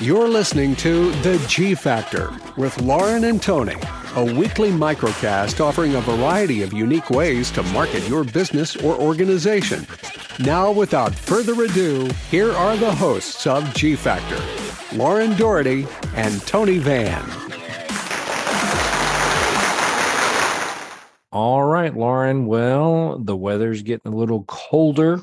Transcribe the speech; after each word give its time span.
You're 0.00 0.28
listening 0.28 0.76
to 0.76 1.10
The 1.22 1.44
G 1.48 1.74
Factor 1.74 2.30
with 2.56 2.80
Lauren 2.80 3.24
and 3.24 3.42
Tony, 3.42 3.74
a 4.14 4.22
weekly 4.22 4.70
microcast 4.70 5.58
offering 5.58 5.96
a 5.96 6.00
variety 6.00 6.62
of 6.62 6.72
unique 6.72 7.10
ways 7.10 7.50
to 7.50 7.64
market 7.64 8.08
your 8.08 8.22
business 8.22 8.76
or 8.76 8.94
organization. 8.94 9.88
Now, 10.38 10.70
without 10.70 11.12
further 11.12 11.64
ado, 11.64 12.08
here 12.30 12.52
are 12.52 12.76
the 12.76 12.94
hosts 12.94 13.44
of 13.48 13.74
G 13.74 13.96
Factor 13.96 14.40
Lauren 14.96 15.36
Doherty 15.36 15.84
and 16.14 16.40
Tony 16.46 16.78
Van. 16.78 17.28
All 21.32 21.64
right, 21.64 21.92
Lauren. 21.92 22.46
Well, 22.46 23.18
the 23.18 23.36
weather's 23.36 23.82
getting 23.82 24.12
a 24.12 24.16
little 24.16 24.44
colder. 24.44 25.22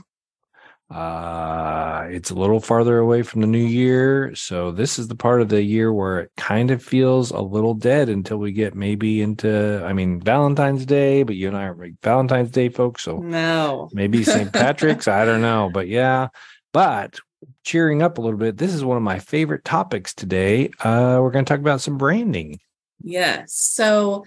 Uh, 0.90 2.06
it's 2.10 2.30
a 2.30 2.36
little 2.36 2.60
farther 2.60 3.00
away 3.00 3.24
from 3.24 3.42
the 3.42 3.48
new 3.48 3.66
year. 3.66 4.36
So 4.36 4.72
this 4.72 5.00
is 5.00 5.08
the 5.08 5.16
part 5.16 5.42
of 5.42 5.50
the 5.50 5.64
year 5.64 5.92
where 5.92 6.20
it 6.20 6.32
kind 6.38 6.70
of 6.70 6.84
feels 6.84 7.32
a 7.32 7.42
little 7.42 7.74
dead 7.74 8.08
until 8.08 8.38
we 8.38 8.52
get 8.52 8.76
maybe 8.76 9.22
into, 9.22 9.84
I 9.84 9.94
mean, 9.94 10.22
Valentine's 10.22 10.86
Day, 10.86 11.24
but 11.24 11.36
you 11.36 11.48
and 11.48 11.58
I 11.58 11.64
are 11.64 11.90
Valentine's 12.04 12.52
Day 12.52 12.70
folks. 12.70 13.04
So 13.04 13.18
no, 13.18 13.90
maybe 13.94 14.24
St. 14.24 14.54
Patrick's. 14.54 15.08
I 15.08 15.26
don't 15.26 15.42
know, 15.42 15.72
but 15.74 15.88
yeah, 15.88 16.28
but 16.72 17.20
cheering 17.64 18.04
up 18.04 18.18
a 18.18 18.22
little 18.22 18.40
bit. 18.40 18.58
This 18.58 18.74
is 18.74 18.84
one 18.84 18.98
of 18.98 19.04
my 19.04 19.20
favorite 19.20 19.66
topics 19.66 20.14
today. 20.14 20.70
Uh, 20.80 21.20
we're 21.22 21.32
going 21.32 21.46
to 21.46 21.50
talk 21.50 21.60
about 21.60 21.82
some 21.82 21.98
branding. 21.98 22.60
Yes. 23.02 23.54
So 23.54 24.24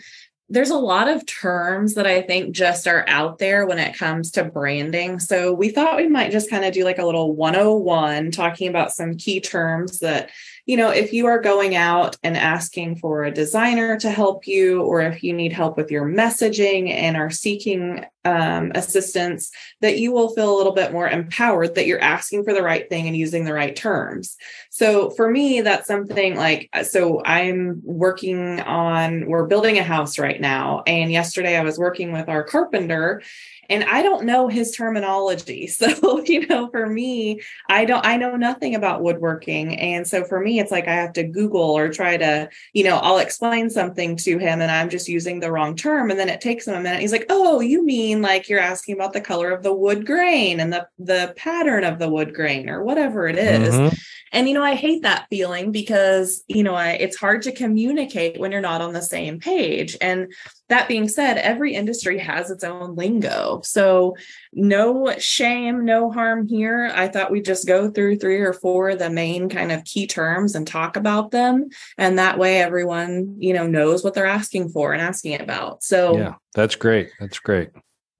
there's 0.50 0.70
a 0.70 0.78
lot 0.78 1.08
of 1.08 1.26
terms 1.26 1.94
that 1.94 2.06
I 2.06 2.22
think 2.22 2.54
just 2.54 2.86
are 2.86 3.04
out 3.06 3.38
there 3.38 3.66
when 3.66 3.78
it 3.78 3.96
comes 3.96 4.30
to 4.32 4.44
branding. 4.44 5.18
So 5.18 5.52
we 5.52 5.68
thought 5.68 5.96
we 5.96 6.08
might 6.08 6.32
just 6.32 6.48
kind 6.48 6.64
of 6.64 6.72
do 6.72 6.84
like 6.84 6.98
a 6.98 7.04
little 7.04 7.34
101 7.34 8.30
talking 8.30 8.68
about 8.68 8.92
some 8.92 9.16
key 9.16 9.40
terms 9.40 9.98
that 9.98 10.30
you 10.68 10.76
know, 10.76 10.90
if 10.90 11.14
you 11.14 11.24
are 11.24 11.40
going 11.40 11.76
out 11.76 12.18
and 12.22 12.36
asking 12.36 12.96
for 12.96 13.24
a 13.24 13.32
designer 13.32 13.98
to 14.00 14.10
help 14.10 14.46
you, 14.46 14.82
or 14.82 15.00
if 15.00 15.24
you 15.24 15.32
need 15.32 15.50
help 15.50 15.78
with 15.78 15.90
your 15.90 16.04
messaging 16.04 16.90
and 16.90 17.16
are 17.16 17.30
seeking 17.30 18.04
um, 18.28 18.72
assistance, 18.74 19.50
that 19.80 19.98
you 19.98 20.12
will 20.12 20.28
feel 20.34 20.54
a 20.54 20.56
little 20.56 20.72
bit 20.72 20.92
more 20.92 21.08
empowered 21.08 21.74
that 21.74 21.86
you're 21.86 22.00
asking 22.00 22.44
for 22.44 22.52
the 22.52 22.62
right 22.62 22.88
thing 22.88 23.06
and 23.06 23.16
using 23.16 23.44
the 23.44 23.54
right 23.54 23.74
terms. 23.74 24.36
So 24.70 25.10
for 25.10 25.30
me, 25.30 25.62
that's 25.62 25.86
something 25.86 26.36
like, 26.36 26.68
so 26.82 27.22
I'm 27.24 27.80
working 27.84 28.60
on, 28.60 29.26
we're 29.26 29.46
building 29.46 29.78
a 29.78 29.82
house 29.82 30.18
right 30.18 30.40
now. 30.40 30.82
And 30.86 31.10
yesterday 31.10 31.56
I 31.56 31.64
was 31.64 31.78
working 31.78 32.12
with 32.12 32.28
our 32.28 32.44
carpenter 32.44 33.22
and 33.70 33.84
I 33.84 34.02
don't 34.02 34.24
know 34.24 34.48
his 34.48 34.72
terminology. 34.72 35.70
So, 35.78 36.24
you 36.24 36.46
know, 36.46 36.68
for 36.70 36.86
me, 36.86 37.40
I 37.68 37.84
don't, 37.84 38.04
I 38.04 38.16
know 38.16 38.34
nothing 38.36 38.74
about 38.74 39.00
woodworking. 39.00 39.76
And 39.78 40.06
so 40.06 40.24
for 40.24 40.40
me, 40.40 40.58
it's 40.58 40.72
like 40.72 40.88
I 40.88 40.94
have 40.94 41.12
to 41.14 41.22
Google 41.22 41.60
or 41.60 41.88
try 41.88 42.16
to, 42.16 42.48
you 42.72 42.82
know, 42.82 42.96
I'll 42.96 43.18
explain 43.18 43.70
something 43.70 44.16
to 44.16 44.38
him 44.38 44.60
and 44.60 44.70
I'm 44.70 44.90
just 44.90 45.08
using 45.08 45.38
the 45.38 45.52
wrong 45.52 45.76
term. 45.76 46.10
And 46.10 46.18
then 46.18 46.28
it 46.28 46.40
takes 46.40 46.66
him 46.66 46.74
a 46.74 46.80
minute. 46.80 47.00
He's 47.00 47.12
like, 47.12 47.26
oh, 47.28 47.60
you 47.60 47.84
mean 47.84 48.17
like 48.22 48.48
you're 48.48 48.60
asking 48.60 48.94
about 48.94 49.12
the 49.12 49.20
color 49.20 49.50
of 49.50 49.62
the 49.62 49.74
wood 49.74 50.06
grain 50.06 50.60
and 50.60 50.72
the, 50.72 50.88
the 50.98 51.34
pattern 51.36 51.84
of 51.84 51.98
the 51.98 52.08
wood 52.08 52.34
grain 52.34 52.68
or 52.68 52.82
whatever 52.82 53.26
it 53.26 53.36
is. 53.36 53.74
Mm-hmm. 53.74 53.96
And, 54.32 54.46
you 54.46 54.54
know, 54.54 54.62
I 54.62 54.74
hate 54.74 55.02
that 55.02 55.26
feeling 55.30 55.72
because, 55.72 56.44
you 56.48 56.62
know, 56.62 56.74
I, 56.74 56.90
it's 56.90 57.16
hard 57.16 57.42
to 57.42 57.52
communicate 57.52 58.38
when 58.38 58.52
you're 58.52 58.60
not 58.60 58.82
on 58.82 58.92
the 58.92 59.00
same 59.00 59.40
page. 59.40 59.96
And 60.00 60.32
that 60.68 60.86
being 60.86 61.08
said, 61.08 61.38
every 61.38 61.74
industry 61.74 62.18
has 62.18 62.50
its 62.50 62.62
own 62.62 62.94
lingo. 62.94 63.62
So, 63.64 64.16
no 64.52 65.14
shame, 65.18 65.84
no 65.84 66.10
harm 66.10 66.46
here. 66.46 66.90
I 66.94 67.08
thought 67.08 67.30
we'd 67.30 67.46
just 67.46 67.66
go 67.66 67.90
through 67.90 68.18
three 68.18 68.40
or 68.40 68.52
four 68.52 68.90
of 68.90 68.98
the 68.98 69.08
main 69.08 69.48
kind 69.48 69.72
of 69.72 69.84
key 69.84 70.06
terms 70.06 70.54
and 70.54 70.66
talk 70.66 70.96
about 70.96 71.30
them. 71.30 71.68
And 71.96 72.18
that 72.18 72.38
way, 72.38 72.60
everyone, 72.60 73.36
you 73.38 73.54
know, 73.54 73.66
knows 73.66 74.04
what 74.04 74.12
they're 74.12 74.26
asking 74.26 74.68
for 74.70 74.92
and 74.92 75.00
asking 75.00 75.40
about. 75.40 75.82
So, 75.82 76.18
yeah, 76.18 76.34
that's 76.54 76.74
great. 76.74 77.10
That's 77.18 77.38
great. 77.38 77.70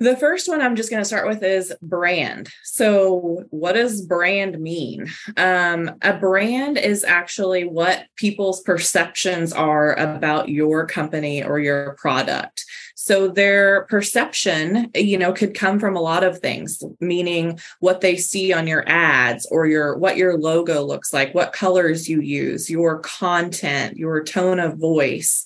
The 0.00 0.16
first 0.16 0.48
one 0.48 0.60
I'm 0.60 0.76
just 0.76 0.90
going 0.90 1.00
to 1.00 1.06
start 1.06 1.26
with 1.26 1.42
is 1.42 1.74
brand. 1.82 2.50
So, 2.62 3.44
what 3.50 3.72
does 3.72 4.00
brand 4.02 4.60
mean? 4.60 5.08
Um, 5.36 5.90
a 6.02 6.12
brand 6.12 6.78
is 6.78 7.02
actually 7.02 7.64
what 7.64 8.04
people's 8.14 8.60
perceptions 8.60 9.52
are 9.52 9.94
about 9.98 10.50
your 10.50 10.86
company 10.86 11.42
or 11.42 11.58
your 11.58 11.94
product. 11.94 12.64
So, 12.94 13.26
their 13.26 13.86
perception, 13.86 14.88
you 14.94 15.18
know, 15.18 15.32
could 15.32 15.54
come 15.54 15.80
from 15.80 15.96
a 15.96 16.02
lot 16.02 16.22
of 16.22 16.38
things, 16.38 16.80
meaning 17.00 17.58
what 17.80 18.00
they 18.00 18.16
see 18.16 18.52
on 18.52 18.68
your 18.68 18.88
ads 18.88 19.48
or 19.50 19.66
your 19.66 19.98
what 19.98 20.16
your 20.16 20.38
logo 20.38 20.84
looks 20.84 21.12
like, 21.12 21.34
what 21.34 21.52
colors 21.52 22.08
you 22.08 22.20
use, 22.20 22.70
your 22.70 23.00
content, 23.00 23.96
your 23.96 24.22
tone 24.22 24.60
of 24.60 24.78
voice. 24.78 25.44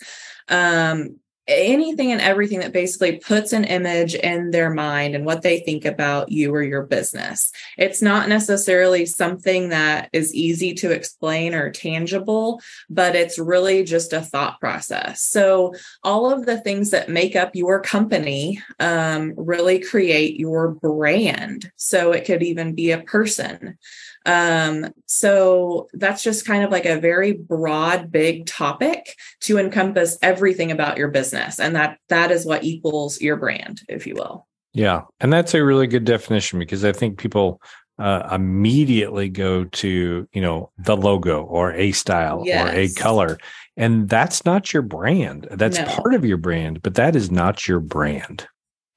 Um, 0.49 1.21
anything 1.49 2.13
and 2.13 2.21
everything 2.21 2.61
that 2.61 2.73
basically 2.73 3.17
puts 3.19 3.53
an 3.53 3.65
image 3.65 4.15
in 4.15 4.51
their 4.51 4.71
mind 4.71 5.15
and 5.15 5.25
what 5.25 5.43
they 5.43 5.61
think 5.61 5.85
about 5.85 6.31
you 6.31 6.55
or 6.55 6.63
your 6.63 6.85
business. 6.85 7.51
It's 7.77 8.01
not 8.01 8.29
necessarily 8.29 9.07
something 9.07 9.71
that 9.71 10.09
is 10.13 10.35
easy 10.35 10.75
to 10.75 10.91
explain 10.91 11.55
or 11.55 11.71
tangible, 11.71 12.61
but 12.89 13.17
it's 13.17 13.39
really 13.39 13.83
just 13.85 14.13
a 14.13 14.21
thought 14.21 14.61
process. 14.61 15.23
So, 15.25 15.75
all 16.05 16.33
of 16.33 16.47
the 16.47 16.61
things 16.61 16.91
that 16.91 17.09
make 17.09 17.35
up 17.35 17.55
your 17.55 17.81
company 17.81 18.63
um, 18.79 19.35
really 19.37 19.81
create 19.81 20.39
your 20.39 20.69
brand. 20.69 21.73
So, 21.77 22.13
it 22.13 22.25
could 22.25 22.43
even 22.43 22.75
be 22.75 22.93
a 22.93 23.03
person. 23.03 23.79
Um, 24.25 24.93
so 25.07 25.89
that's 25.95 26.23
just 26.23 26.47
kind 26.47 26.65
of 26.65 26.71
like 26.71 26.87
a 26.87 27.01
very 27.01 27.33
broad, 27.33 28.11
big 28.11 28.47
topic 28.47 29.17
to 29.41 29.59
encompass 29.59 30.19
everything 30.23 30.71
about 30.71 30.97
your 30.97 31.09
business. 31.09 31.59
And 31.59 31.75
that 31.77 31.99
that 32.09 32.31
is 32.31 32.47
what 32.47 32.65
equals 32.65 33.21
your 33.21 33.37
brand, 33.37 33.83
if 33.89 34.07
you 34.07 34.15
will. 34.15 34.47
Yeah. 34.75 35.03
And 35.21 35.33
that's 35.33 35.55
a 35.55 35.65
really 35.65 35.87
good 35.87 36.05
definition 36.05 36.59
because 36.59 36.85
I 36.85 36.93
think 36.93 37.19
people 37.19 37.61
uh, 37.99 38.29
immediately 38.33 39.29
go 39.29 39.65
to, 39.65 40.29
you 40.33 40.41
know, 40.41 40.71
the 40.79 40.97
logo 40.97 41.43
or 41.43 41.73
a 41.73 41.93
style 41.93 42.43
yes. 42.45 42.69
or 42.69 42.77
a 42.77 42.89
color. 42.95 43.39
And 43.77 44.09
that's 44.09 44.45
not 44.45 44.73
your 44.73 44.83
brand. 44.83 45.47
That's 45.51 45.79
no. 45.79 45.85
part 45.85 46.15
of 46.15 46.25
your 46.25 46.37
brand, 46.37 46.83
but 46.83 46.95
that 46.95 47.17
is 47.17 47.31
not 47.31 47.69
your 47.69 47.81
brand. 47.81 48.47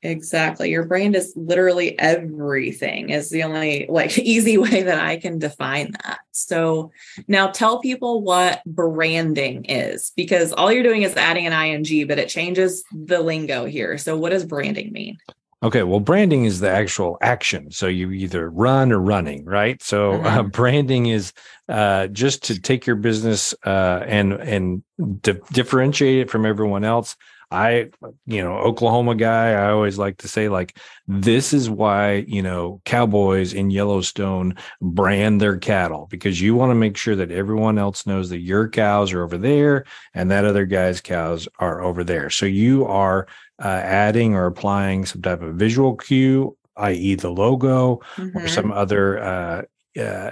Exactly. 0.06 0.70
Your 0.70 0.86
brand 0.86 1.16
is 1.16 1.34
literally 1.36 1.98
everything 1.98 3.10
is 3.10 3.32
the 3.32 3.42
only 3.42 3.88
like 3.90 4.16
easy 4.20 4.58
way 4.58 4.84
that 4.84 5.00
I 5.00 5.18
can 5.18 5.40
define 5.40 5.94
that. 6.04 6.20
So 6.32 6.92
now 7.28 7.48
tell 7.48 7.80
people 7.80 8.22
what 8.22 8.62
branding 8.66 9.66
is 9.66 10.12
because 10.16 10.54
all 10.54 10.72
you're 10.72 10.84
doing 10.84 11.02
is 11.02 11.16
adding 11.16 11.48
an 11.48 11.54
ing 11.54 12.08
but 12.08 12.20
it 12.20 12.30
changes 12.30 12.84
the 12.92 13.20
lingo 13.20 13.66
here. 13.66 13.98
So 13.98 14.16
what 14.16 14.30
does 14.30 14.46
branding 14.46 14.92
mean? 14.92 15.18
Okay, 15.64 15.82
well 15.82 16.00
branding 16.00 16.46
is 16.46 16.60
the 16.60 16.70
actual 16.70 17.18
action. 17.22 17.72
So 17.72 17.88
you 17.88 18.12
either 18.12 18.48
run 18.52 18.92
or 18.92 19.00
running, 19.00 19.44
right? 19.46 19.82
So 19.82 20.14
uh, 20.14 20.18
mm-hmm. 20.18 20.28
uh, 20.28 20.44
branding 20.60 21.08
is 21.08 21.34
uh, 21.68 22.08
just 22.08 22.44
to 22.44 22.62
take 22.62 22.86
your 22.86 22.96
business 22.96 23.56
uh, 23.66 24.04
and 24.06 24.34
and 24.34 24.84
di- 25.22 25.40
differentiate 25.52 26.20
it 26.20 26.30
from 26.30 26.46
everyone 26.46 26.84
else 26.84 27.16
I, 27.52 27.90
you 28.26 28.44
know, 28.44 28.58
Oklahoma 28.58 29.16
guy, 29.16 29.52
I 29.52 29.70
always 29.70 29.98
like 29.98 30.18
to 30.18 30.28
say, 30.28 30.50
like, 30.50 30.78
this 31.08 31.54
is 31.54 31.70
why, 31.70 32.26
you 32.28 32.42
know, 32.42 32.82
cowboys 32.86 33.54
in 33.54 33.70
Yellowstone 33.70 34.56
brand 34.82 35.40
their 35.40 35.58
cattle 35.58 36.08
because 36.10 36.42
you 36.42 36.56
want 36.56 36.72
to 36.72 36.76
make 36.76 36.98
sure 36.98 37.16
that 37.16 37.32
everyone 37.32 37.78
else 37.78 38.06
knows 38.06 38.30
that 38.30 38.40
your 38.40 38.68
cows 38.68 39.14
are 39.14 39.24
over 39.24 39.38
there 39.38 39.86
and 40.14 40.32
that 40.32 40.46
other 40.46 40.66
guy's 40.66 41.02
cows 41.02 41.48
are 41.60 41.82
over 41.82 42.04
there. 42.04 42.30
So 42.30 42.46
you 42.46 42.86
are 42.86 43.28
uh, 43.60 43.68
adding 43.68 44.34
or 44.34 44.48
applying 44.48 45.06
some 45.06 45.22
type 45.22 45.42
of 45.42 45.56
visual 45.56 45.96
cue, 45.96 46.58
i.e., 46.78 47.16
the 47.16 47.30
logo 47.30 48.02
mm-hmm. 48.16 48.38
or 48.38 48.48
some 48.48 48.72
other 48.72 49.20
uh, 49.20 49.62
uh, 50.00 50.32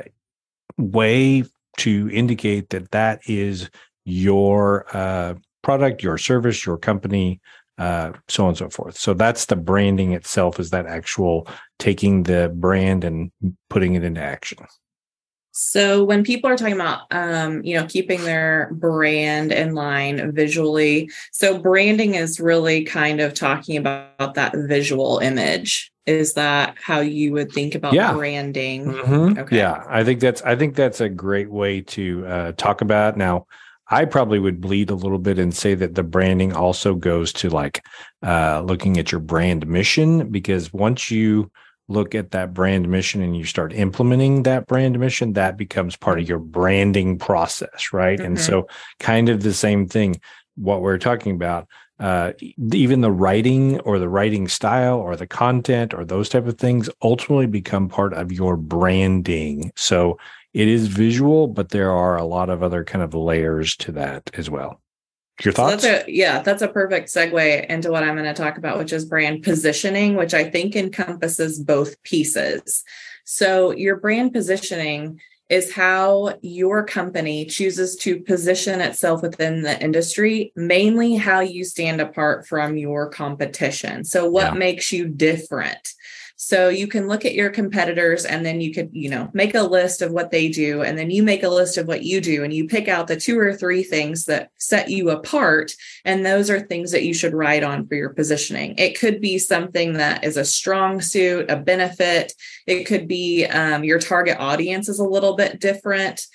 way 0.78 1.44
to 1.78 2.10
indicate 2.12 2.70
that 2.70 2.92
that 2.92 3.22
is 3.28 3.70
your 4.06 4.86
uh, 4.96 5.36
product, 5.64 6.04
your 6.04 6.18
service, 6.18 6.66
your 6.66 6.78
company, 6.78 7.40
uh, 7.80 8.12
so 8.28 8.44
on 8.44 8.50
and 8.50 8.58
so 8.58 8.70
forth. 8.70 8.98
So 8.98 9.16
that's 9.16 9.46
the 9.46 9.56
branding 9.56 10.14
itself, 10.14 10.60
is 10.60 10.70
that 10.70 10.86
actual 10.86 11.48
taking 11.80 12.24
the 12.24 12.52
brand 12.54 13.04
and 13.04 13.32
putting 13.70 13.96
it 13.96 14.04
into 14.04 14.22
action. 14.22 14.60
So 15.56 16.04
when 16.04 16.24
people 16.24 16.50
are 16.50 16.58
talking 16.58 16.74
about, 16.74 17.02
um, 17.12 17.64
you 17.64 17.76
know, 17.76 17.86
keeping 17.86 18.24
their 18.24 18.70
brand 18.74 19.52
in 19.52 19.76
line 19.76 20.32
visually, 20.32 21.12
so 21.32 21.60
branding 21.60 22.16
is 22.16 22.40
really 22.40 22.84
kind 22.84 23.22
of 23.22 23.36
talking 23.36 23.78
about 23.78 24.34
that 24.34 24.54
visual 24.56 25.20
image. 25.20 25.92
Is 26.08 26.34
that 26.34 26.76
how 26.82 27.02
you 27.02 27.32
would 27.34 27.52
think 27.52 27.76
about 27.76 27.94
yeah. 27.94 28.14
branding? 28.14 28.88
Mm-hmm. 28.88 29.40
Okay. 29.40 29.58
Yeah, 29.58 29.84
I 29.88 30.04
think 30.04 30.20
that's 30.20 30.42
I 30.42 30.56
think 30.56 30.76
that's 30.76 31.02
a 31.02 31.08
great 31.08 31.52
way 31.52 31.82
to 31.82 32.26
uh, 32.26 32.52
talk 32.54 32.82
about. 32.82 33.16
Now, 33.16 33.46
I 33.90 34.06
probably 34.06 34.40
would 34.40 34.62
bleed 34.62 34.90
a 34.90 34.96
little 34.96 35.20
bit 35.20 35.38
and 35.38 35.54
say 35.54 35.76
that 35.76 35.96
the 35.96 36.04
branding 36.04 36.54
also 36.54 36.96
goes 36.96 37.34
to 37.34 37.50
like 37.50 37.84
uh, 38.26 38.62
looking 38.62 38.98
at 38.98 39.12
your 39.12 39.20
brand 39.22 39.68
mission 39.68 40.30
because 40.30 40.72
once 40.72 41.12
you 41.12 41.52
look 41.90 42.16
at 42.16 42.32
that 42.32 42.54
brand 42.54 42.88
mission 42.88 43.22
and 43.22 43.36
you 43.36 43.44
start 43.44 43.74
implementing 43.74 44.44
that 44.44 44.68
brand 44.68 44.98
mission, 45.00 45.34
that 45.34 45.58
becomes 45.58 45.96
part 45.96 46.20
of 46.20 46.28
your 46.28 46.40
branding 46.40 47.18
process, 47.18 47.92
right? 47.92 48.20
Mm-hmm. 48.20 48.26
And 48.26 48.40
so, 48.40 48.68
kind 49.00 49.30
of 49.30 49.44
the 49.44 49.54
same 49.54 49.88
thing, 49.88 50.20
what 50.56 50.82
we're 50.82 50.98
talking 50.98 51.36
about. 51.36 51.68
Uh, 52.00 52.34
even 52.74 53.02
the 53.02 53.12
writing 53.12 53.80
or 53.82 54.00
the 54.00 54.10
writing 54.10 54.48
style 54.48 55.00
or 55.00 55.16
the 55.16 55.28
content 55.28 55.94
or 55.94 56.04
those 56.04 56.28
type 56.28 56.48
of 56.48 56.58
things 56.58 56.90
ultimately 57.02 57.46
become 57.46 57.88
part 57.88 58.14
of 58.14 58.32
your 58.32 58.58
branding. 58.58 59.72
So 59.76 60.18
it 60.54 60.68
is 60.68 60.88
visual, 60.88 61.48
but 61.48 61.70
there 61.70 61.92
are 61.92 62.18
a 62.18 62.26
lot 62.26 62.50
of 62.50 62.62
other 62.62 62.84
kind 62.84 63.04
of 63.04 63.14
layers 63.14 63.76
to 63.78 63.92
that 63.94 64.30
as 64.36 64.50
well. 64.50 64.80
Your 65.44 65.52
thoughts? 65.52 65.82
So 65.82 65.92
that's 65.92 66.08
a, 66.08 66.12
yeah, 66.12 66.42
that's 66.44 66.62
a 66.62 66.68
perfect 66.68 67.10
segue 67.10 67.66
into 67.66 67.92
what 67.92 68.04
I'm 68.04 68.16
going 68.16 68.26
to 68.26 68.40
talk 68.40 68.58
about, 68.58 68.78
which 68.78 68.94
is 68.94 69.06
brand 69.06 69.42
positioning, 69.44 70.16
which 70.16 70.34
I 70.34 70.50
think 70.50 70.76
encompasses 70.76 71.60
both 71.60 72.02
pieces. 72.04 72.84
So, 73.26 73.72
your 73.72 73.96
brand 73.96 74.32
positioning 74.34 75.20
is 75.50 75.74
how 75.74 76.36
your 76.42 76.86
company 76.86 77.46
chooses 77.46 77.96
to 77.98 78.22
position 78.22 78.80
itself 78.80 79.22
within 79.22 79.62
the 79.62 79.82
industry, 79.82 80.52
mainly 80.56 81.16
how 81.16 81.40
you 81.40 81.64
stand 81.64 82.00
apart 82.00 82.48
from 82.48 82.78
your 82.78 83.10
competition. 83.10 84.04
So, 84.04 84.30
what 84.30 84.54
yeah. 84.54 84.60
makes 84.60 84.92
you 84.92 85.08
different? 85.08 85.94
So 86.46 86.68
you 86.68 86.88
can 86.88 87.08
look 87.08 87.24
at 87.24 87.36
your 87.36 87.50
competitors 87.50 88.26
and 88.26 88.46
then 88.46 88.60
you 88.60 88.74
could, 88.74 88.90
you 88.92 89.10
know, 89.10 89.30
make 89.34 89.56
a 89.56 89.62
list 89.62 90.02
of 90.02 90.12
what 90.12 90.30
they 90.30 90.50
do. 90.50 90.82
And 90.82 90.98
then 90.98 91.10
you 91.10 91.24
make 91.24 91.42
a 91.42 91.50
list 91.50 91.78
of 91.78 91.88
what 91.88 92.04
you 92.04 92.20
do 92.20 92.44
and 92.44 92.54
you 92.54 92.68
pick 92.68 92.90
out 92.90 93.08
the 93.08 93.16
two 93.16 93.40
or 93.40 93.54
three 93.54 93.82
things 93.82 94.26
that 94.26 94.52
set 94.58 94.90
you 94.90 95.10
apart. 95.10 95.72
And 96.04 96.26
those 96.26 96.50
are 96.50 96.60
things 96.60 96.92
that 96.92 97.04
you 97.04 97.14
should 97.14 97.34
write 97.34 97.64
on 97.64 97.88
for 97.88 97.96
your 97.96 98.10
positioning. 98.10 98.76
It 98.78 99.00
could 99.00 99.22
be 99.22 99.38
something 99.38 99.94
that 99.94 100.26
is 100.26 100.36
a 100.36 100.44
strong 100.44 101.00
suit, 101.00 101.50
a 101.50 101.56
benefit. 101.56 102.34
It 102.68 102.84
could 102.84 103.08
be 103.08 103.46
um, 103.46 103.86
your 103.86 104.00
target 104.00 104.38
audience 104.38 104.90
is 104.90 105.00
a 105.00 105.08
little 105.08 105.38
bit 105.38 105.62
different. 105.62 106.28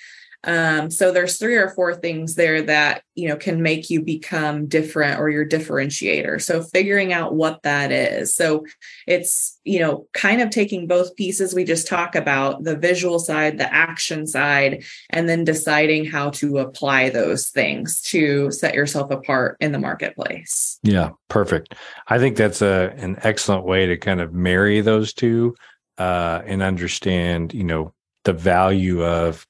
Um, 0.45 0.89
so 0.89 1.11
there's 1.11 1.37
three 1.37 1.57
or 1.57 1.69
four 1.69 1.93
things 1.95 2.35
there 2.35 2.61
that 2.61 3.03
you 3.15 3.27
know 3.27 3.35
can 3.35 3.61
make 3.61 3.89
you 3.89 4.01
become 4.01 4.67
different 4.67 5.19
or 5.19 5.29
your 5.29 5.45
differentiator. 5.45 6.41
So 6.41 6.63
figuring 6.63 7.11
out 7.11 7.35
what 7.35 7.63
that 7.63 7.91
is. 7.91 8.33
So 8.33 8.65
it's 9.05 9.59
you 9.65 9.79
know 9.79 10.07
kind 10.13 10.41
of 10.41 10.49
taking 10.49 10.87
both 10.87 11.15
pieces 11.17 11.53
we 11.53 11.65
just 11.65 11.87
talk 11.87 12.15
about 12.15 12.63
the 12.63 12.77
visual 12.77 13.19
side, 13.19 13.57
the 13.57 13.73
action 13.73 14.25
side, 14.25 14.83
and 15.09 15.27
then 15.27 15.43
deciding 15.43 16.05
how 16.05 16.29
to 16.31 16.59
apply 16.59 17.09
those 17.09 17.49
things 17.49 18.01
to 18.03 18.49
set 18.51 18.75
yourself 18.75 19.11
apart 19.11 19.57
in 19.59 19.73
the 19.73 19.79
marketplace. 19.79 20.79
Yeah, 20.83 21.09
perfect. 21.27 21.75
I 22.07 22.17
think 22.17 22.37
that's 22.37 22.61
a 22.61 22.93
an 22.97 23.17
excellent 23.23 23.65
way 23.65 23.87
to 23.87 23.97
kind 23.97 24.21
of 24.21 24.33
marry 24.33 24.79
those 24.79 25.13
two 25.13 25.55
uh, 25.97 26.41
and 26.45 26.61
understand 26.61 27.53
you 27.53 27.65
know 27.65 27.93
the 28.23 28.33
value 28.33 29.03
of 29.03 29.45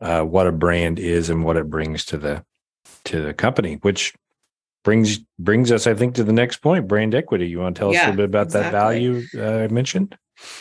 uh, 0.00 0.22
what 0.22 0.46
a 0.46 0.52
brand 0.52 0.98
is 0.98 1.30
and 1.30 1.44
what 1.44 1.56
it 1.56 1.70
brings 1.70 2.04
to 2.06 2.18
the 2.18 2.44
to 3.04 3.20
the 3.20 3.34
company, 3.34 3.74
which 3.82 4.14
brings 4.84 5.18
brings 5.38 5.72
us, 5.72 5.86
I 5.86 5.94
think, 5.94 6.14
to 6.16 6.24
the 6.24 6.32
next 6.32 6.58
point: 6.58 6.88
brand 6.88 7.14
equity. 7.14 7.48
You 7.48 7.60
want 7.60 7.76
to 7.76 7.80
tell 7.80 7.92
yeah, 7.92 8.00
us 8.00 8.04
a 8.04 8.10
little 8.10 8.16
bit 8.16 8.24
about 8.26 8.46
exactly. 8.46 8.70
that 8.70 8.78
value 8.78 9.22
uh, 9.36 9.64
I 9.64 9.68
mentioned? 9.68 10.16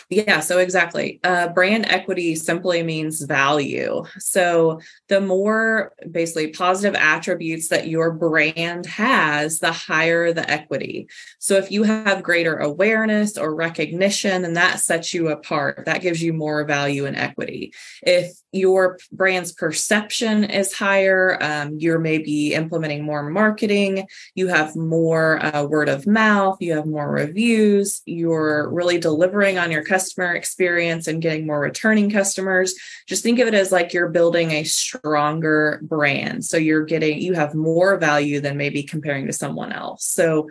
Yeah, 0.09 0.39
so 0.39 0.59
exactly. 0.59 1.19
Uh, 1.23 1.49
brand 1.49 1.85
equity 1.87 2.35
simply 2.35 2.83
means 2.83 3.21
value. 3.21 4.03
So 4.19 4.79
the 5.09 5.21
more 5.21 5.93
basically 6.09 6.49
positive 6.49 6.95
attributes 6.95 7.69
that 7.69 7.87
your 7.87 8.11
brand 8.11 8.85
has, 8.85 9.59
the 9.59 9.71
higher 9.71 10.33
the 10.33 10.49
equity. 10.49 11.07
So 11.39 11.55
if 11.57 11.71
you 11.71 11.83
have 11.83 12.23
greater 12.23 12.57
awareness 12.57 13.37
or 13.37 13.55
recognition, 13.55 14.43
then 14.43 14.53
that 14.53 14.79
sets 14.79 15.13
you 15.13 15.29
apart. 15.29 15.83
That 15.85 16.01
gives 16.01 16.21
you 16.21 16.33
more 16.33 16.65
value 16.65 17.05
and 17.05 17.17
equity. 17.17 17.73
If 18.01 18.31
your 18.51 18.97
brand's 19.11 19.51
perception 19.51 20.45
is 20.45 20.73
higher, 20.73 21.37
um, 21.41 21.77
you're 21.77 21.99
maybe 21.99 22.53
implementing 22.53 23.03
more 23.03 23.29
marketing, 23.29 24.07
you 24.33 24.47
have 24.47 24.75
more 24.75 25.43
uh, 25.43 25.63
word 25.65 25.89
of 25.89 26.07
mouth, 26.07 26.57
you 26.61 26.73
have 26.73 26.85
more 26.85 27.11
reviews, 27.11 28.01
you're 28.05 28.69
really 28.69 28.97
delivering 28.97 29.57
on 29.57 29.64
your 29.71 29.83
customer 29.83 30.33
experience 30.33 31.07
and 31.07 31.21
getting 31.21 31.45
more 31.45 31.59
returning 31.59 32.09
customers. 32.09 32.75
Just 33.07 33.23
think 33.23 33.39
of 33.39 33.47
it 33.47 33.53
as 33.53 33.71
like 33.71 33.93
you're 33.93 34.09
building 34.09 34.51
a 34.51 34.63
stronger 34.63 35.79
brand. 35.83 36.45
So 36.45 36.57
you're 36.57 36.85
getting, 36.85 37.21
you 37.21 37.33
have 37.33 37.53
more 37.53 37.97
value 37.97 38.39
than 38.39 38.57
maybe 38.57 38.83
comparing 38.83 39.27
to 39.27 39.33
someone 39.33 39.71
else. 39.71 40.05
So 40.05 40.49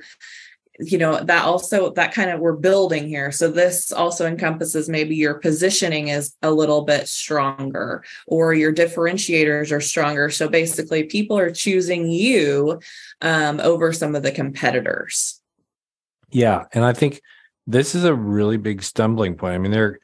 you 0.81 0.99
know 0.99 1.21
that 1.23 1.45
also 1.45 1.91
that 1.91 2.13
kind 2.13 2.31
of 2.31 2.41
we're 2.41 2.53
building 2.53 3.07
here 3.07 3.31
so 3.31 3.49
this 3.49 3.93
also 3.93 4.27
encompasses 4.27 4.89
maybe 4.89 5.15
your 5.15 5.35
positioning 5.35 6.09
is 6.09 6.35
a 6.43 6.51
little 6.51 6.83
bit 6.83 7.09
stronger 7.09 8.03
or 8.27 8.53
your 8.55 8.73
differentiators 8.73 9.71
are 9.71 9.81
stronger 9.81 10.31
so 10.31 10.49
basically 10.49 11.05
people 11.05 11.39
are 11.39 11.51
choosing 11.51 12.11
you 12.11 12.81
um, 13.21 13.61
over 13.61 13.93
some 13.93 14.17
of 14.17 14.25
the 14.25 14.33
competitors 14.33 15.41
yeah 16.31 16.65
and 16.73 16.85
i 16.85 16.93
think 16.93 17.21
this 17.67 17.95
is 17.95 18.05
a 18.05 18.15
really 18.15 18.57
big 18.57 18.83
stumbling 18.83 19.35
point. 19.35 19.55
I 19.55 19.59
mean 19.59 19.73
they're 19.73 19.99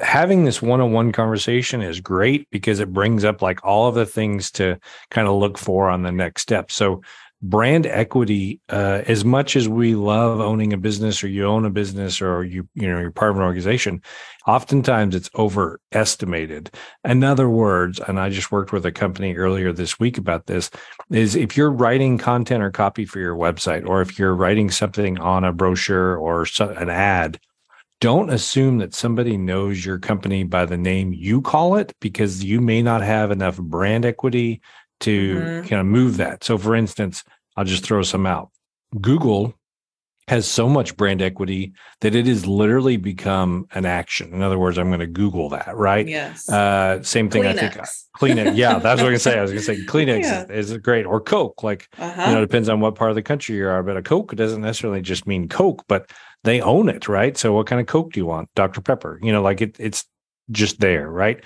having 0.00 0.44
this 0.44 0.60
one-on-one 0.60 1.12
conversation 1.12 1.82
is 1.82 2.00
great 2.00 2.48
because 2.50 2.80
it 2.80 2.92
brings 2.92 3.24
up 3.24 3.42
like 3.42 3.64
all 3.64 3.88
of 3.88 3.94
the 3.94 4.06
things 4.06 4.50
to 4.52 4.78
kind 5.10 5.28
of 5.28 5.34
look 5.34 5.58
for 5.58 5.88
on 5.88 6.02
the 6.02 6.12
next 6.12 6.42
step. 6.42 6.70
So 6.70 7.02
brand 7.42 7.86
equity 7.86 8.60
uh, 8.68 9.02
as 9.06 9.24
much 9.24 9.56
as 9.56 9.66
we 9.68 9.94
love 9.94 10.40
owning 10.40 10.74
a 10.74 10.76
business 10.76 11.24
or 11.24 11.28
you 11.28 11.46
own 11.46 11.64
a 11.64 11.70
business 11.70 12.20
or 12.20 12.44
you 12.44 12.68
you 12.74 12.86
know 12.86 13.00
you're 13.00 13.10
part 13.10 13.30
of 13.30 13.36
an 13.38 13.42
organization 13.42 14.02
oftentimes 14.46 15.14
it's 15.14 15.30
overestimated. 15.36 16.70
In 17.04 17.24
other 17.24 17.48
words 17.48 17.98
and 18.06 18.20
i 18.20 18.28
just 18.28 18.52
worked 18.52 18.72
with 18.72 18.84
a 18.84 18.92
company 18.92 19.36
earlier 19.36 19.72
this 19.72 19.98
week 19.98 20.18
about 20.18 20.46
this 20.46 20.70
is 21.10 21.34
if 21.34 21.56
you're 21.56 21.72
writing 21.72 22.18
content 22.18 22.62
or 22.62 22.70
copy 22.70 23.06
for 23.06 23.20
your 23.20 23.36
website 23.36 23.86
or 23.86 24.02
if 24.02 24.18
you're 24.18 24.34
writing 24.34 24.70
something 24.70 25.18
on 25.18 25.44
a 25.44 25.52
brochure 25.52 26.16
or 26.16 26.46
an 26.60 26.90
ad 26.90 27.40
don't 28.00 28.30
assume 28.30 28.78
that 28.78 28.94
somebody 28.94 29.36
knows 29.36 29.84
your 29.84 29.98
company 29.98 30.42
by 30.42 30.64
the 30.64 30.76
name 30.76 31.12
you 31.12 31.42
call 31.42 31.76
it 31.76 31.94
because 32.00 32.42
you 32.42 32.60
may 32.60 32.82
not 32.82 33.02
have 33.02 33.30
enough 33.30 33.58
brand 33.58 34.04
equity 34.04 34.60
to 35.00 35.34
mm-hmm. 35.36 35.68
kind 35.68 35.80
of 35.80 35.86
move 35.86 36.16
that. 36.18 36.44
So, 36.44 36.58
for 36.58 36.74
instance, 36.74 37.24
I'll 37.56 37.64
just 37.64 37.84
throw 37.84 38.02
some 38.02 38.26
out. 38.26 38.50
Google 39.00 39.54
has 40.28 40.46
so 40.46 40.68
much 40.68 40.96
brand 40.96 41.20
equity 41.20 41.72
that 42.02 42.14
it 42.14 42.26
has 42.26 42.46
literally 42.46 42.96
become 42.96 43.66
an 43.72 43.84
action. 43.84 44.32
In 44.32 44.42
other 44.42 44.58
words, 44.58 44.78
I'm 44.78 44.86
going 44.86 45.00
to 45.00 45.06
Google 45.06 45.48
that, 45.48 45.76
right? 45.76 46.06
Yes. 46.06 46.48
Uh, 46.48 47.02
same 47.02 47.28
thing. 47.28 47.42
Kleenex. 47.42 47.56
I 47.56 47.68
think 47.68 48.38
Kleenex. 48.38 48.56
Yeah, 48.56 48.78
that's 48.78 49.00
what 49.02 49.08
I 49.08 49.10
was 49.10 49.10
going 49.10 49.12
to 49.14 49.18
say. 49.18 49.38
I 49.38 49.42
was 49.42 49.50
going 49.50 49.64
to 49.64 49.74
say 49.74 49.76
Kleenex 49.86 50.22
yeah. 50.22 50.44
is, 50.48 50.70
is, 50.70 50.78
great, 50.78 51.04
or 51.04 51.20
Coke. 51.20 51.64
Like 51.64 51.88
uh-huh. 51.98 52.26
you 52.28 52.34
know, 52.34 52.40
depends 52.40 52.68
on 52.68 52.80
what 52.80 52.94
part 52.94 53.10
of 53.10 53.16
the 53.16 53.22
country 53.22 53.56
you 53.56 53.66
are. 53.66 53.82
But 53.82 53.96
a 53.96 54.02
Coke 54.02 54.34
doesn't 54.36 54.60
necessarily 54.60 55.02
just 55.02 55.26
mean 55.26 55.48
Coke, 55.48 55.84
but 55.88 56.10
they 56.44 56.60
own 56.60 56.88
it, 56.88 57.08
right? 57.08 57.36
So, 57.36 57.52
what 57.52 57.66
kind 57.66 57.80
of 57.80 57.88
Coke 57.88 58.12
do 58.12 58.20
you 58.20 58.26
want? 58.26 58.48
Dr 58.54 58.80
Pepper. 58.80 59.18
You 59.22 59.32
know, 59.32 59.42
like 59.42 59.60
it, 59.60 59.76
it's 59.80 60.04
just 60.50 60.80
there, 60.80 61.08
right? 61.10 61.44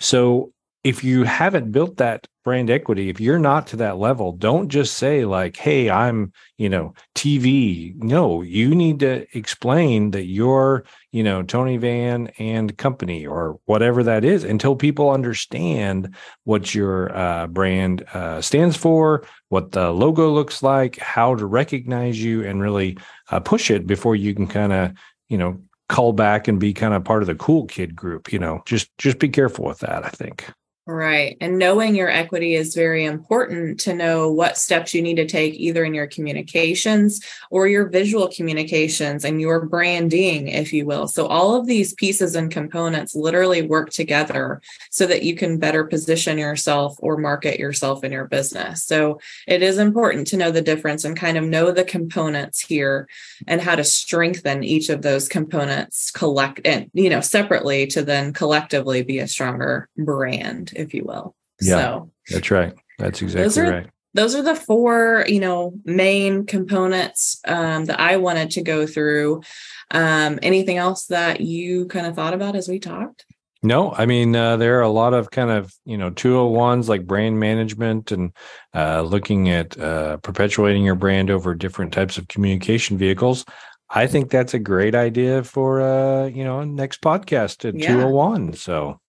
So 0.00 0.52
if 0.88 1.04
you 1.04 1.24
haven't 1.24 1.70
built 1.70 1.98
that 1.98 2.26
brand 2.44 2.70
equity, 2.70 3.10
if 3.10 3.20
you're 3.20 3.38
not 3.38 3.66
to 3.66 3.76
that 3.76 3.98
level, 3.98 4.32
don't 4.32 4.70
just 4.70 4.94
say 4.96 5.26
like, 5.26 5.54
"Hey, 5.54 5.90
I'm, 5.90 6.32
you 6.56 6.70
know, 6.70 6.94
TV." 7.14 7.94
No, 7.96 8.40
you 8.40 8.74
need 8.74 9.00
to 9.00 9.26
explain 9.36 10.12
that 10.12 10.24
you're, 10.24 10.84
you 11.12 11.22
know, 11.22 11.42
Tony 11.42 11.76
Van 11.76 12.28
and 12.38 12.74
company 12.78 13.26
or 13.26 13.60
whatever 13.66 14.02
that 14.02 14.24
is 14.24 14.44
until 14.44 14.74
people 14.74 15.10
understand 15.10 16.14
what 16.44 16.74
your 16.74 17.14
uh, 17.14 17.48
brand 17.48 18.02
uh, 18.14 18.40
stands 18.40 18.74
for, 18.74 19.26
what 19.50 19.72
the 19.72 19.90
logo 19.90 20.30
looks 20.30 20.62
like, 20.62 20.96
how 21.00 21.34
to 21.34 21.44
recognize 21.44 22.18
you, 22.18 22.46
and 22.46 22.62
really 22.62 22.96
uh, 23.30 23.40
push 23.40 23.70
it 23.70 23.86
before 23.86 24.16
you 24.16 24.34
can 24.34 24.46
kind 24.46 24.72
of, 24.72 24.92
you 25.28 25.36
know, 25.36 25.60
call 25.90 26.14
back 26.14 26.48
and 26.48 26.58
be 26.58 26.72
kind 26.72 26.94
of 26.94 27.04
part 27.04 27.22
of 27.22 27.26
the 27.26 27.34
cool 27.34 27.66
kid 27.66 27.94
group. 27.94 28.32
You 28.32 28.38
know, 28.38 28.62
just 28.64 28.88
just 28.96 29.18
be 29.18 29.28
careful 29.28 29.66
with 29.66 29.80
that. 29.80 30.02
I 30.02 30.08
think. 30.08 30.50
Right. 30.90 31.36
And 31.42 31.58
knowing 31.58 31.94
your 31.94 32.08
equity 32.08 32.54
is 32.54 32.74
very 32.74 33.04
important 33.04 33.78
to 33.80 33.92
know 33.92 34.32
what 34.32 34.56
steps 34.56 34.94
you 34.94 35.02
need 35.02 35.16
to 35.16 35.26
take 35.26 35.52
either 35.52 35.84
in 35.84 35.92
your 35.92 36.06
communications 36.06 37.20
or 37.50 37.68
your 37.68 37.90
visual 37.90 38.26
communications 38.34 39.22
and 39.22 39.38
your 39.38 39.66
branding, 39.66 40.48
if 40.48 40.72
you 40.72 40.86
will. 40.86 41.06
So, 41.06 41.26
all 41.26 41.54
of 41.54 41.66
these 41.66 41.92
pieces 41.92 42.34
and 42.34 42.50
components 42.50 43.14
literally 43.14 43.60
work 43.60 43.90
together 43.90 44.62
so 44.90 45.04
that 45.04 45.24
you 45.24 45.36
can 45.36 45.58
better 45.58 45.84
position 45.84 46.38
yourself 46.38 46.96
or 47.00 47.18
market 47.18 47.58
yourself 47.58 48.02
in 48.02 48.10
your 48.10 48.26
business. 48.26 48.82
So, 48.82 49.20
it 49.46 49.60
is 49.60 49.76
important 49.76 50.26
to 50.28 50.38
know 50.38 50.50
the 50.50 50.62
difference 50.62 51.04
and 51.04 51.14
kind 51.14 51.36
of 51.36 51.44
know 51.44 51.70
the 51.70 51.84
components 51.84 52.60
here 52.60 53.08
and 53.46 53.60
how 53.60 53.74
to 53.74 53.84
strengthen 53.84 54.64
each 54.64 54.88
of 54.88 55.02
those 55.02 55.28
components 55.28 56.10
collect 56.10 56.62
and, 56.64 56.90
you 56.94 57.10
know, 57.10 57.20
separately 57.20 57.86
to 57.88 58.00
then 58.02 58.32
collectively 58.32 59.02
be 59.02 59.18
a 59.18 59.28
stronger 59.28 59.86
brand 59.98 60.72
if 60.78 60.94
you 60.94 61.04
will. 61.04 61.34
Yeah, 61.60 61.74
so 61.74 62.10
that's 62.30 62.50
right. 62.50 62.74
That's 62.98 63.22
exactly 63.22 63.42
those 63.42 63.58
are, 63.58 63.70
right. 63.70 63.90
those 64.14 64.34
are 64.34 64.42
the 64.42 64.54
four, 64.54 65.24
you 65.28 65.40
know, 65.40 65.74
main 65.84 66.46
components 66.46 67.40
um, 67.46 67.84
that 67.86 68.00
I 68.00 68.16
wanted 68.16 68.50
to 68.52 68.62
go 68.62 68.86
through. 68.86 69.42
Um, 69.90 70.38
anything 70.42 70.76
else 70.76 71.06
that 71.06 71.40
you 71.40 71.86
kind 71.86 72.06
of 72.06 72.14
thought 72.14 72.34
about 72.34 72.56
as 72.56 72.68
we 72.68 72.78
talked? 72.78 73.24
No, 73.62 73.92
I 73.92 74.06
mean 74.06 74.36
uh, 74.36 74.56
there 74.56 74.78
are 74.78 74.82
a 74.82 74.88
lot 74.88 75.14
of 75.14 75.30
kind 75.30 75.50
of 75.50 75.74
you 75.84 75.98
know 75.98 76.10
201s 76.10 76.88
like 76.88 77.06
brand 77.06 77.40
management 77.40 78.12
and 78.12 78.32
uh, 78.74 79.02
looking 79.02 79.50
at 79.50 79.78
uh, 79.78 80.18
perpetuating 80.18 80.84
your 80.84 80.94
brand 80.94 81.28
over 81.28 81.54
different 81.54 81.92
types 81.92 82.18
of 82.18 82.28
communication 82.28 82.96
vehicles. 82.98 83.44
I 83.90 84.06
think 84.06 84.30
that's 84.30 84.54
a 84.54 84.58
great 84.58 84.94
idea 84.94 85.42
for 85.42 85.80
uh, 85.80 86.26
you 86.26 86.44
know 86.44 86.62
next 86.62 87.00
podcast 87.00 87.68
at 87.68 87.74
yeah. 87.74 87.88
201. 87.88 88.52
So, 88.52 89.00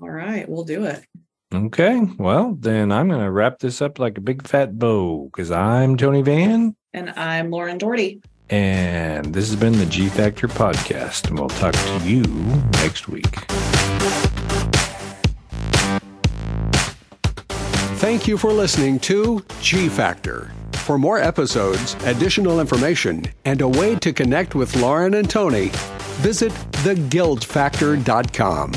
all 0.00 0.10
right, 0.10 0.48
we'll 0.48 0.64
do 0.64 0.84
it. 0.84 1.04
Okay, 1.52 2.00
well 2.18 2.56
then 2.58 2.90
I'm 2.90 3.08
going 3.08 3.20
to 3.20 3.30
wrap 3.30 3.60
this 3.60 3.80
up 3.80 3.98
like 3.98 4.18
a 4.18 4.20
big 4.20 4.46
fat 4.46 4.78
bow 4.78 5.26
because 5.26 5.50
I'm 5.50 5.96
Tony 5.96 6.22
Van 6.22 6.74
and 6.92 7.10
I'm 7.10 7.50
Lauren 7.50 7.78
Doherty. 7.78 8.20
And 8.50 9.34
this 9.34 9.48
has 9.48 9.58
been 9.58 9.78
the 9.78 9.86
G 9.86 10.08
Factor 10.08 10.48
podcast, 10.48 11.28
and 11.28 11.38
we'll 11.38 11.48
talk 11.48 11.74
to 11.74 12.00
you 12.08 12.22
next 12.72 13.08
week. 13.08 13.46
Thank 17.98 18.28
you 18.28 18.36
for 18.36 18.52
listening 18.52 18.98
to 19.00 19.42
G 19.62 19.88
Factor. 19.88 20.52
For 20.72 20.98
more 20.98 21.18
episodes, 21.18 21.96
additional 22.04 22.60
information, 22.60 23.24
and 23.46 23.62
a 23.62 23.68
way 23.68 23.94
to 23.96 24.12
connect 24.12 24.54
with 24.54 24.76
Lauren 24.76 25.14
and 25.14 25.30
Tony, 25.30 25.70
visit 26.20 26.52
theguildfactor.com. 26.82 28.72